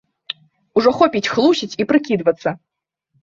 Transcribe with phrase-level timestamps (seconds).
[0.79, 2.55] Ужо хопіць хлусіць і прыкідвацца!